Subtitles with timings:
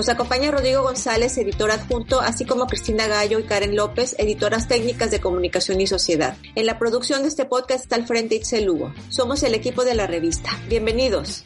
[0.00, 5.10] Nos acompaña Rodrigo González, editor adjunto, así como Cristina Gallo y Karen López, editoras técnicas
[5.10, 6.38] de comunicación y sociedad.
[6.54, 8.94] En la producción de este podcast está al frente Itzel Lugo.
[9.10, 10.58] Somos el equipo de la revista.
[10.70, 11.42] Bienvenidos.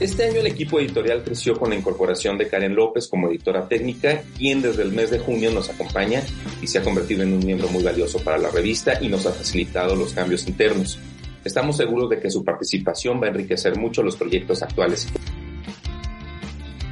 [0.00, 4.22] Este año el equipo editorial creció con la incorporación de Karen López como editora técnica,
[4.38, 6.22] quien desde el mes de junio nos acompaña
[6.62, 9.32] y se ha convertido en un miembro muy valioso para la revista y nos ha
[9.32, 10.98] facilitado los cambios internos.
[11.44, 15.08] Estamos seguros de que su participación va a enriquecer mucho los proyectos actuales.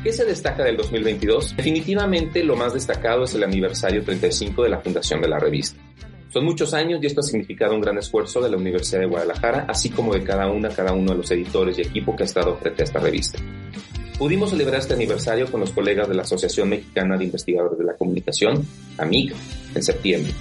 [0.03, 1.57] ¿Qué se destaca del 2022?
[1.57, 5.81] Definitivamente lo más destacado es el aniversario 35 de la fundación de la revista.
[6.33, 9.67] Son muchos años y esto ha significado un gran esfuerzo de la Universidad de Guadalajara,
[9.69, 12.57] así como de cada una, cada uno de los editores y equipo que ha estado
[12.57, 13.39] frente a esta revista.
[14.19, 17.95] Pudimos celebrar este aniversario con los colegas de la Asociación Mexicana de Investigadores de la
[17.95, 18.67] Comunicación,
[18.99, 19.35] AMIC,
[19.75, 20.33] en septiembre.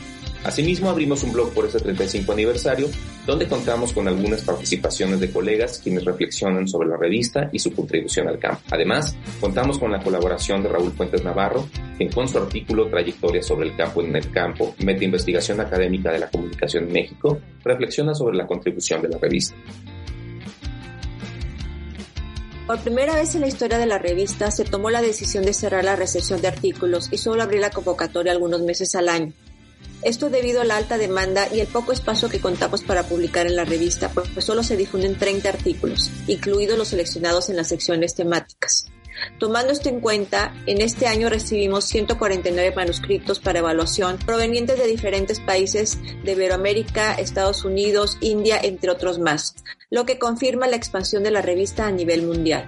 [0.43, 2.89] Asimismo, abrimos un blog por ese 35 aniversario,
[3.27, 8.27] donde contamos con algunas participaciones de colegas quienes reflexionan sobre la revista y su contribución
[8.27, 8.61] al campo.
[8.71, 13.69] Además, contamos con la colaboración de Raúl Fuentes Navarro, quien con su artículo Trayectoria sobre
[13.69, 18.37] el campo en el campo, meta investigación académica de la comunicación en México, reflexiona sobre
[18.37, 19.55] la contribución de la revista.
[22.65, 25.83] Por primera vez en la historia de la revista se tomó la decisión de cerrar
[25.83, 29.33] la recepción de artículos y solo abrir la convocatoria algunos meses al año.
[30.03, 33.55] Esto debido a la alta demanda y el poco espacio que contamos para publicar en
[33.55, 38.87] la revista, pues solo se difunden 30 artículos, incluidos los seleccionados en las secciones temáticas.
[39.37, 45.39] Tomando esto en cuenta, en este año recibimos 149 manuscritos para evaluación provenientes de diferentes
[45.39, 49.55] países de Iberoamérica, Estados Unidos, India, entre otros más,
[49.91, 52.67] lo que confirma la expansión de la revista a nivel mundial.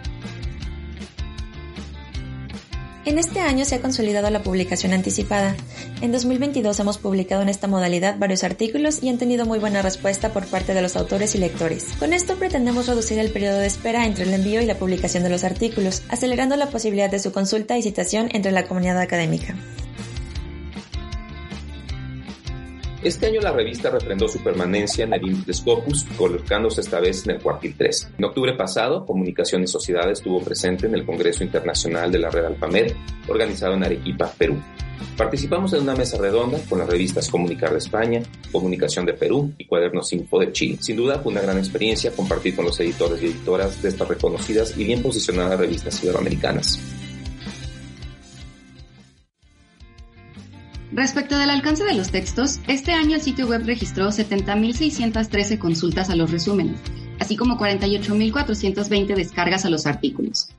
[3.05, 5.57] En este año se ha consolidado la publicación anticipada.
[6.01, 10.31] En 2022 hemos publicado en esta modalidad varios artículos y han tenido muy buena respuesta
[10.31, 11.85] por parte de los autores y lectores.
[11.99, 15.29] Con esto pretendemos reducir el periodo de espera entre el envío y la publicación de
[15.29, 19.53] los artículos, acelerando la posibilidad de su consulta y citación entre la comunidad académica.
[23.03, 27.31] Este año la revista refrendó su permanencia en el índice Scopus, colocándose esta vez en
[27.31, 28.11] el cuartil 3.
[28.17, 32.45] En octubre pasado, Comunicación y Sociedad estuvo presente en el Congreso Internacional de la Red
[32.45, 32.93] Alfamed,
[33.27, 34.55] organizado en Arequipa, Perú.
[35.17, 39.65] Participamos en una mesa redonda con las revistas Comunicar de España, Comunicación de Perú y
[39.65, 40.77] Cuadernos Info de Chile.
[40.79, 44.77] Sin duda fue una gran experiencia compartir con los editores y editoras de estas reconocidas
[44.77, 46.79] y bien posicionadas revistas iberoamericanas.
[50.93, 56.15] Respecto del alcance de los textos, este año el sitio web registró 70.613 consultas a
[56.15, 56.79] los resúmenes,
[57.19, 60.49] así como 48.420 descargas a los artículos.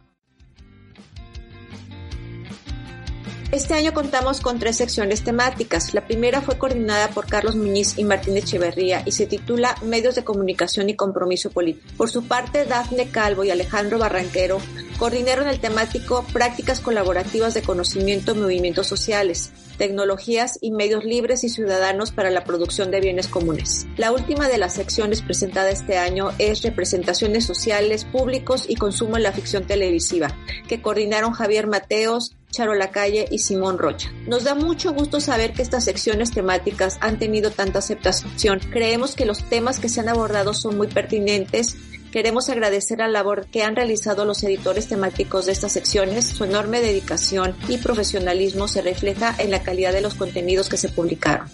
[3.53, 5.95] Este año contamos con tres secciones temáticas.
[5.95, 10.25] La primera fue coordinada por Carlos Muñiz y Martín Echeverría y se titula Medios de
[10.25, 11.87] Comunicación y Compromiso Político.
[11.97, 14.59] Por su parte, Dafne Calvo y Alejandro Barranquero
[14.99, 21.49] coordinaron el temático Prácticas Colaborativas de Conocimiento en Movimientos Sociales, Tecnologías y Medios Libres y
[21.49, 23.87] Ciudadanos para la Producción de Bienes Comunes.
[23.97, 29.25] La última de las secciones presentada este año es Representaciones Sociales, Públicos y Consumo en
[29.25, 30.37] la Ficción Televisiva,
[30.69, 34.13] que coordinaron Javier Mateos, Charo Lacalle y Simón Rocha.
[34.29, 38.61] Nos da mucho gusto saber que estas secciones temáticas han tenido tanta aceptación.
[38.71, 41.77] Creemos que los temas que se han abordado son muy pertinentes
[42.15, 46.25] Queremos agradecer la labor que han realizado los editores temáticos de estas secciones.
[46.25, 50.91] Su enorme dedicación y profesionalismo se refleja en la calidad de los contenidos que se
[50.91, 51.49] publicaron.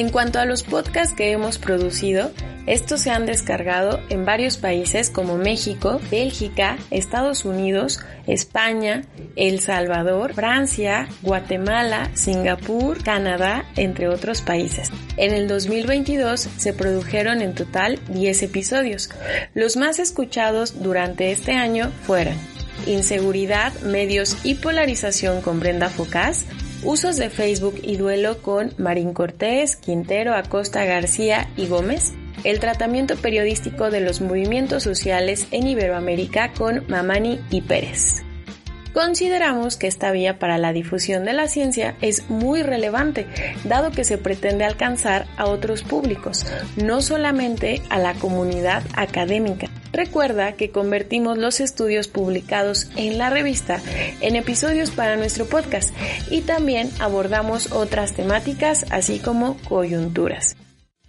[0.00, 2.30] En cuanto a los podcasts que hemos producido,
[2.66, 9.02] estos se han descargado en varios países como México, Bélgica, Estados Unidos, España,
[9.36, 14.90] El Salvador, Francia, Guatemala, Singapur, Canadá, entre otros países.
[15.18, 19.10] En el 2022 se produjeron en total 10 episodios.
[19.52, 22.36] Los más escuchados durante este año fueron
[22.86, 26.46] Inseguridad, Medios y Polarización con Brenda Focás,
[26.82, 32.14] Usos de Facebook y duelo con Marín Cortés, Quintero, Acosta García y Gómez.
[32.42, 38.22] El tratamiento periodístico de los movimientos sociales en Iberoamérica con Mamani y Pérez.
[38.94, 43.26] Consideramos que esta vía para la difusión de la ciencia es muy relevante,
[43.64, 49.68] dado que se pretende alcanzar a otros públicos, no solamente a la comunidad académica.
[50.00, 53.82] Recuerda que convertimos los estudios publicados en la revista
[54.22, 55.94] en episodios para nuestro podcast
[56.30, 60.56] y también abordamos otras temáticas así como coyunturas.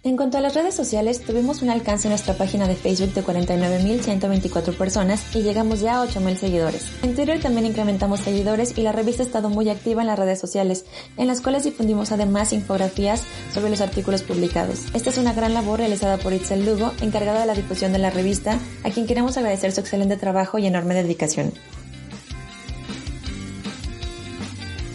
[0.04, 3.22] En cuanto a las redes sociales, tuvimos un alcance en nuestra página de Facebook de
[3.22, 6.88] 49.124 personas y llegamos ya a 8.000 seguidores.
[7.04, 10.40] En Twitter también incrementamos seguidores y la revista ha estado muy activa en las redes
[10.40, 13.22] sociales, en las cuales difundimos además infografías
[13.54, 14.86] sobre los artículos publicados.
[14.92, 18.10] Esta es una gran labor realizada por Itzel Lugo, encargada de la difusión de la
[18.10, 21.52] revista, a quien queremos agradecer su excelente trabajo y enorme dedicación.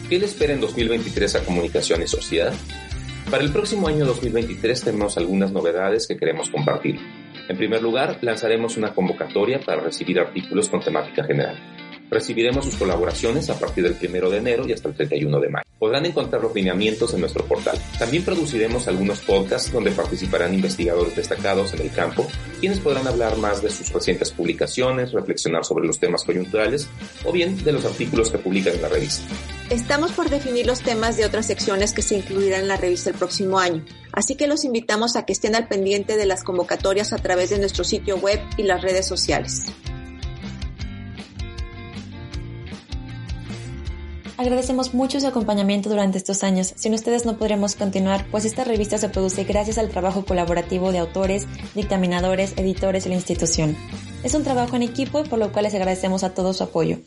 [0.09, 2.54] ¿Qué le espera en 2023 a Comunicación y Sociedad?
[3.29, 6.97] Para el próximo año 2023 tenemos algunas novedades que queremos compartir.
[7.50, 11.57] En primer lugar, lanzaremos una convocatoria para recibir artículos con temática general.
[12.09, 15.65] Recibiremos sus colaboraciones a partir del 1 de enero y hasta el 31 de mayo.
[15.77, 17.77] Podrán encontrar opinamientos en nuestro portal.
[18.00, 22.25] También produciremos algunos podcasts donde participarán investigadores destacados en el campo,
[22.62, 26.88] quienes podrán hablar más de sus recientes publicaciones, reflexionar sobre los temas coyunturales
[27.25, 29.25] o bien de los artículos que publican en la revista.
[29.69, 33.17] Estamos por definir los temas de otras secciones que se incluirán en la revista el
[33.17, 33.83] próximo año,
[34.13, 37.59] así que los invitamos a que estén al pendiente de las convocatorias a través de
[37.59, 39.65] nuestro sitio web y las redes sociales.
[44.37, 46.71] Agradecemos mucho su acompañamiento durante estos años.
[46.77, 50.99] Sin ustedes no podremos continuar, pues esta revista se produce gracias al trabajo colaborativo de
[50.99, 53.75] autores, dictaminadores, editores y la institución.
[54.23, 56.99] Es un trabajo en equipo y por lo cual les agradecemos a todos su apoyo.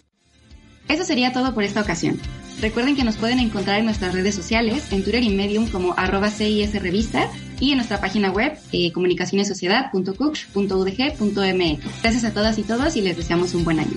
[0.89, 2.21] Eso sería todo por esta ocasión.
[2.61, 6.31] Recuerden que nos pueden encontrar en nuestras redes sociales, en Twitter y Medium como arroba
[6.31, 8.93] CIS Revista y en nuestra página web eh.
[12.03, 13.97] Gracias a todas y todos y les deseamos un buen año.